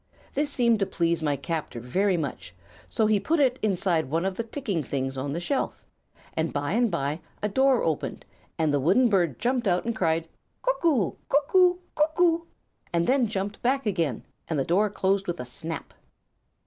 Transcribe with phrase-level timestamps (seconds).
[0.33, 2.55] This seemed to please my captor very much;
[2.89, 5.85] so he put it inside one of the ticking things on the shelf,
[6.33, 8.25] and by and by a door opened
[8.57, 10.27] and the wooden bird jumped out and cried
[10.63, 11.17] 'Cuck oo!
[11.29, 11.81] Cuck oo!
[11.95, 12.47] Cuck oo!'
[12.91, 15.93] and then jumped back again and the door closed with a snap.